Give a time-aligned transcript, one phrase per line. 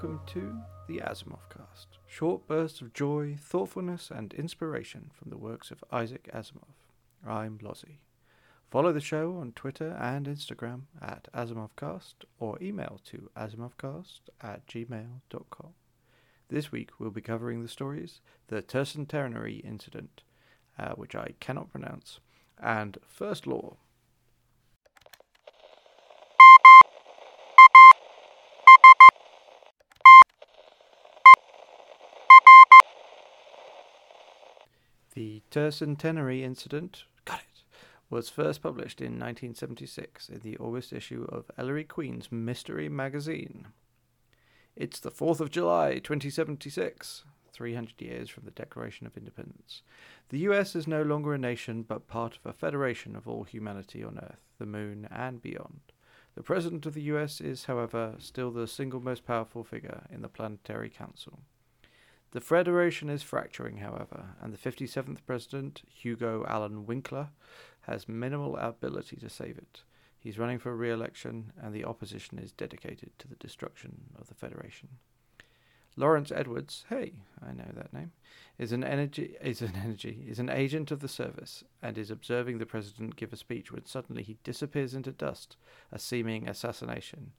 [0.00, 0.58] to
[0.88, 1.98] the Asimov Cast.
[2.06, 6.72] Short bursts of joy, thoughtfulness, and inspiration from the works of Isaac Asimov.
[7.26, 8.00] I'm Lozzie.
[8.70, 15.74] Follow the show on Twitter and Instagram at AsimovCast or email to asimovcast at gmail.com.
[16.48, 20.22] This week we'll be covering the stories The Tercentenary Incident,
[20.78, 22.20] uh, which I cannot pronounce,
[22.58, 23.76] and First Law.
[35.14, 37.64] The Tercentenary Incident, got it,
[38.10, 43.66] was first published in 1976 in the August issue of Ellery Queen's Mystery Magazine.
[44.76, 49.82] It's the 4th of July, 2076, 300 years from the Declaration of Independence.
[50.28, 54.04] The US is no longer a nation, but part of a federation of all humanity
[54.04, 55.80] on Earth, the Moon, and beyond.
[56.36, 60.28] The President of the US is, however, still the single most powerful figure in the
[60.28, 61.40] Planetary Council.
[62.32, 67.30] The Federation is fracturing, however, and the 57th President, Hugo Allen Winkler,
[67.82, 69.82] has minimal ability to save it.
[70.16, 74.34] He's running for re election, and the opposition is dedicated to the destruction of the
[74.34, 74.90] Federation.
[75.96, 77.14] Lawrence Edwards, hey,
[77.44, 78.12] I know that name,
[78.58, 82.58] is an energy is an energy is an agent of the service and is observing
[82.58, 85.56] the president give a speech when suddenly he disappears into dust,
[85.90, 87.32] a seeming assassination.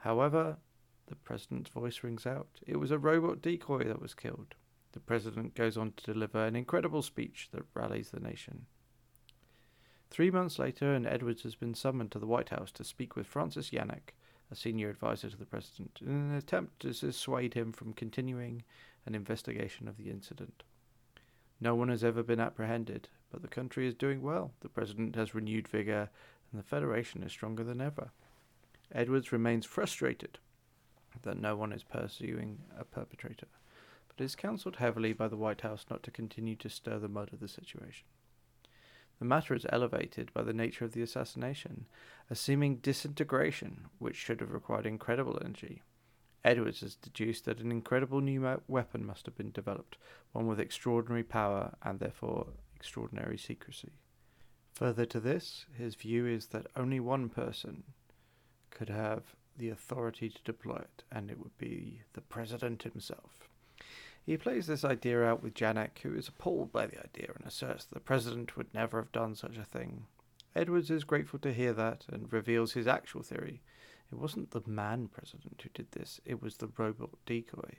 [0.00, 0.58] However,
[1.08, 2.60] the president's voice rings out.
[2.66, 4.54] It was a robot decoy that was killed.
[4.92, 8.66] The president goes on to deliver an incredible speech that rallies the nation.
[10.10, 13.26] Three months later, and Edwards has been summoned to the White House to speak with
[13.26, 14.14] Francis Janek,
[14.50, 18.64] a senior advisor to the president, in an attempt to dissuade him from continuing
[19.04, 20.62] an investigation of the incident.
[21.60, 24.52] No one has ever been apprehended, but the country is doing well.
[24.60, 26.08] The president has renewed vigor,
[26.50, 28.10] and the Federation is stronger than ever.
[28.90, 30.38] Edwards remains frustrated
[31.22, 33.46] that no one is pursuing a perpetrator,
[34.08, 37.32] but is counseled heavily by the White House not to continue to stir the mud
[37.32, 38.06] of the situation.
[39.18, 41.86] The matter is elevated by the nature of the assassination,
[42.30, 45.82] a seeming disintegration which should have required incredible energy.
[46.44, 49.96] Edwards has deduced that an incredible new weapon must have been developed,
[50.32, 52.46] one with extraordinary power and therefore
[52.76, 53.92] extraordinary secrecy.
[54.74, 57.82] Further to this, his view is that only one person
[58.70, 63.48] could have the authority to deploy it, and it would be the president himself.
[64.24, 67.84] He plays this idea out with Janek, who is appalled by the idea and asserts
[67.84, 70.04] that the president would never have done such a thing.
[70.54, 73.62] Edwards is grateful to hear that and reveals his actual theory.
[74.12, 77.76] It wasn't the man president who did this, it was the robot decoy.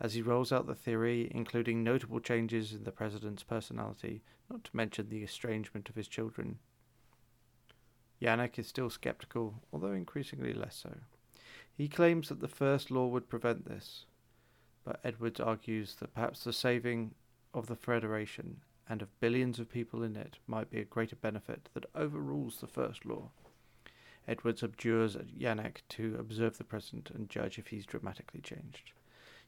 [0.00, 4.76] As he rolls out the theory, including notable changes in the president's personality, not to
[4.76, 6.58] mention the estrangement of his children,
[8.22, 10.94] Janek is still skeptical, although increasingly less so.
[11.76, 14.04] He claims that the first law would prevent this,
[14.84, 17.14] but Edwards argues that perhaps the saving
[17.52, 21.68] of the Federation and of billions of people in it might be a greater benefit
[21.74, 23.30] that overrules the first law.
[24.28, 28.92] Edwards abjures Janek to observe the president and judge if he's dramatically changed.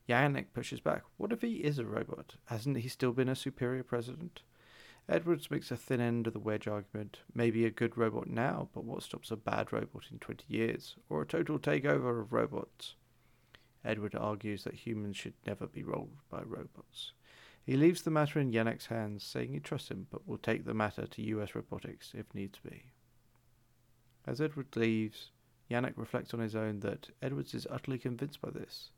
[0.08, 1.02] Janek pushes back.
[1.16, 2.34] What if he is a robot?
[2.46, 4.42] Hasn't he still been a superior president?
[5.08, 7.18] Edwards makes a thin end of the wedge argument.
[7.34, 10.96] Maybe a good robot now, but what stops a bad robot in 20 years?
[11.10, 12.94] Or a total takeover of robots?
[13.84, 17.12] Edward argues that humans should never be ruled by robots.
[17.66, 20.74] He leaves the matter in Janek's hands, saying he trusts him, but will take the
[20.74, 22.92] matter to US robotics if needs be.
[24.26, 25.30] As Edward leaves,
[25.70, 28.90] Janek reflects on his own that Edwards is utterly convinced by this.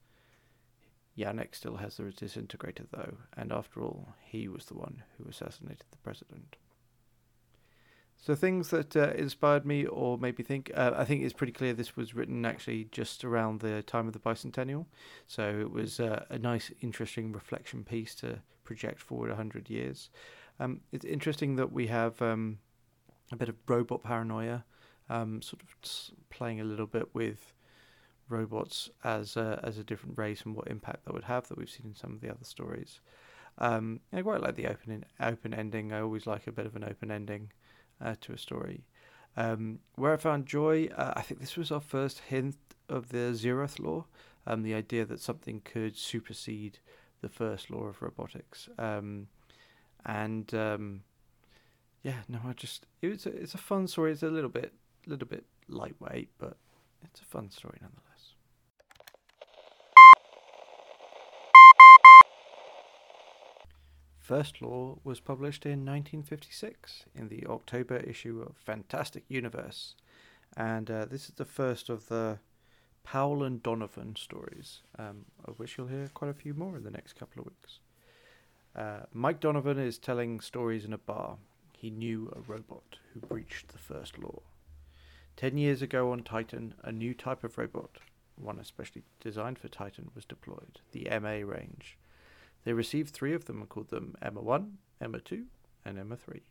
[1.19, 5.87] Janek still has the disintegrator, though, and after all, he was the one who assassinated
[5.91, 6.57] the president.
[8.19, 11.53] So things that uh, inspired me or made me think, uh, I think it's pretty
[11.53, 14.87] clear this was written actually just around the time of the bicentennial.
[15.27, 20.11] So it was uh, a nice, interesting reflection piece to project forward 100 years.
[20.59, 22.59] Um, it's interesting that we have um,
[23.31, 24.65] a bit of robot paranoia,
[25.09, 27.53] um, sort of playing a little bit with
[28.29, 31.71] robots as a, as a different race and what impact that would have that we've
[31.71, 33.01] seen in some of the other stories.
[33.59, 35.93] Um, I quite like the open open ending.
[35.93, 37.53] I always like a bit of an open ending
[38.05, 38.85] uh, to a story.
[39.37, 42.57] Um, where I found joy, uh, I think this was our first hint
[42.89, 44.07] of the zeroth law,
[44.47, 46.79] um, the idea that something could supersede
[47.21, 48.69] the first law of robotics.
[48.79, 49.29] Um,
[50.05, 51.03] and um,
[52.03, 54.13] yeah, no, I just it was a, it's a fun story.
[54.13, 54.73] It's a little bit
[55.07, 56.57] little bit lightweight, but
[57.05, 58.16] it's a fun story nonetheless.
[64.27, 69.95] First Law was published in 1956 in the October issue of Fantastic Universe,
[70.57, 72.41] and uh, this is the first of the
[73.05, 76.91] Powell and Donovan stories, um, of which you'll hear quite a few more in the
[76.91, 77.79] next couple of weeks.
[78.75, 81.37] Uh, Mike Donovan is telling stories in a bar.
[81.79, 84.43] He knew a robot who breached the first law.
[85.37, 87.99] Ten years ago on Titan, a new type of robot,
[88.35, 91.97] one especially designed for Titan, was deployed, the MA range.
[92.67, 95.45] They received three of them and called them Emma 1, Emma 2,
[95.85, 96.43] and Emma 3.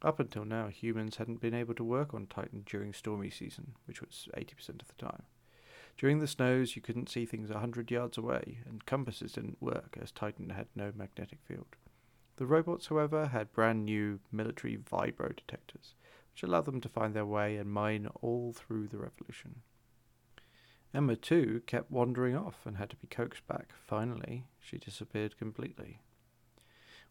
[0.00, 4.00] Up until now, humans hadn't been able to work on Titan during stormy season, which
[4.00, 5.24] was 80% of the time.
[5.98, 9.98] During the snows, you couldn't see things a hundred yards away, and compasses didn't work
[10.00, 11.74] as Titan had no magnetic field.
[12.36, 15.96] The robots, however, had brand new military vibro detectors,
[16.32, 19.62] which allowed them to find their way and mine all through the revolution.
[20.94, 23.72] Emma, two, kept wandering off and had to be coaxed back.
[23.86, 26.00] Finally, she disappeared completely.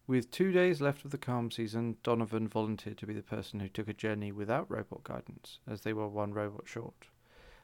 [0.07, 3.69] With two days left of the calm season, Donovan volunteered to be the person who
[3.69, 7.07] took a journey without robot guidance, as they were one robot short.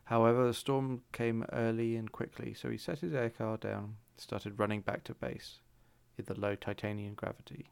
[0.05, 4.57] However, the storm came early and quickly, so he set his air car down, started
[4.57, 5.59] running back to base
[6.17, 7.71] in the low Titanian gravity.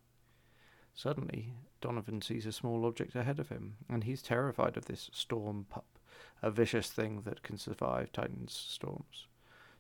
[0.94, 5.66] Suddenly, Donovan sees a small object ahead of him, and he's terrified of this storm
[5.70, 5.95] pup,
[6.42, 9.28] a vicious thing that can survive Titan's storms.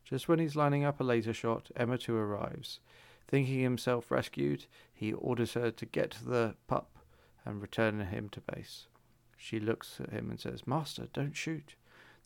[0.03, 2.79] Just when he's lining up a laser shot, Emma 2 arrives.
[3.27, 6.99] Thinking himself rescued, he orders her to get the pup
[7.43, 8.87] and return him to base.
[9.35, 11.75] She looks at him and says, Master, don't shoot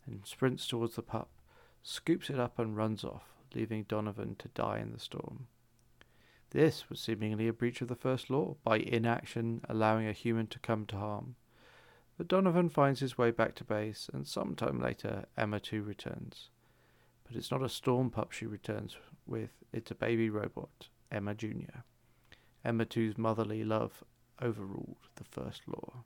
[0.06, 1.28] and sprints towards the pup,
[1.82, 3.24] scoops it up, and runs off,
[3.54, 5.46] leaving Donovan to die in the storm.
[6.50, 10.58] This was seemingly a breach of the first law, by inaction allowing a human to
[10.58, 11.36] come to harm.
[12.20, 16.50] But Donovan finds his way back to base, and sometime later Emma 2 returns.
[17.24, 18.94] But it's not a storm pup she returns
[19.26, 21.80] with, it's a baby robot, Emma Jr.
[22.62, 24.04] Emma 2's motherly love
[24.38, 26.04] overruled the first law.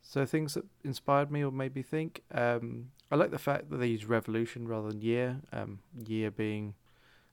[0.00, 2.22] So things that inspired me or made me think.
[2.32, 5.42] Um, I like the fact that they use revolution rather than year.
[5.52, 6.72] Um, year being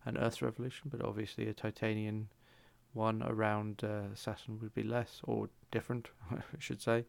[0.03, 2.27] an Earth revolution, but obviously a Titanian
[2.95, 7.05] one around uh, Saturn would be less or different, I should say.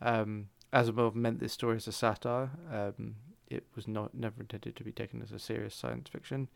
[0.00, 2.50] Um, Asimov meant this story as a satire.
[2.72, 3.16] Um,
[3.48, 6.48] it was not never intended to be taken as a serious science fiction.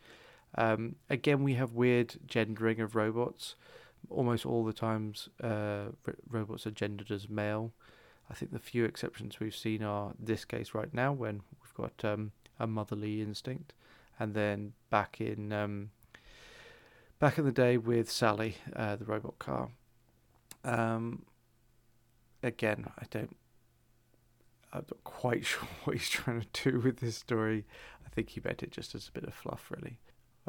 [0.56, 3.54] Um, again, we have weird gendering of robots.
[4.08, 7.72] Almost all the times, uh, r- robots are gendered as male.
[8.30, 12.04] I think the few exceptions we've seen are this case right now when we've got
[12.04, 13.74] um, a motherly instinct,
[14.18, 15.90] and then back in um,
[17.20, 19.68] back in the day with Sally, uh, the robot car.
[20.64, 21.24] Um,
[22.42, 23.36] again, I don't.
[24.72, 27.66] I'm not quite sure what he's trying to do with this story.
[28.04, 29.98] I think he meant it just as a bit of fluff, really.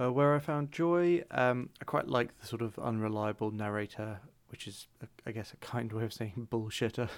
[0.01, 4.21] Uh, where I found joy, um, I quite like the sort of unreliable narrator
[4.51, 4.87] which is,
[5.25, 7.09] I guess, a kind way of saying bullshitter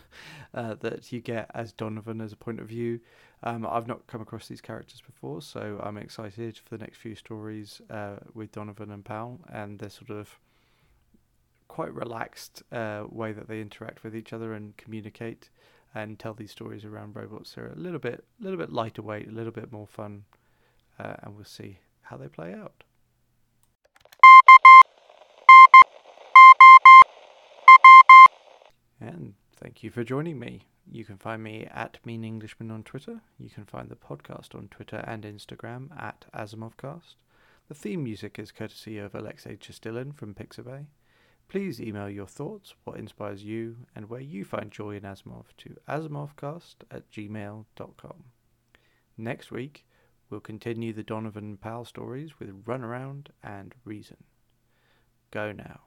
[0.54, 3.00] uh, that you get as Donovan as a point of view.
[3.42, 7.16] Um, I've not come across these characters before, so I'm excited for the next few
[7.16, 10.40] stories uh, with Donovan and Powell and their sort of
[11.68, 15.50] quite relaxed uh, way that they interact with each other and communicate
[15.96, 17.54] and tell these stories around robots.
[17.54, 20.26] They're a little bit, little bit lighter weight, a little bit more fun,
[21.00, 22.84] uh, and we'll see how they play out.
[29.06, 30.62] And thank you for joining me.
[30.90, 33.20] You can find me at Mean Englishman on Twitter.
[33.38, 37.16] You can find the podcast on Twitter and Instagram at Asimovcast.
[37.68, 40.86] The theme music is courtesy of Alexei Chistilin from Pixabay.
[41.50, 45.76] Please email your thoughts, what inspires you, and where you find joy in Asimov to
[45.90, 48.24] asimovcast at gmail.com.
[49.18, 49.86] Next week,
[50.30, 54.24] we'll continue the Donovan Powell stories with Runaround and Reason.
[55.30, 55.82] Go now.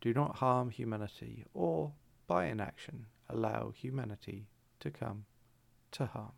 [0.00, 1.92] Do not harm humanity or
[2.26, 4.46] by inaction allow humanity
[4.80, 5.24] to come
[5.92, 6.32] to harm.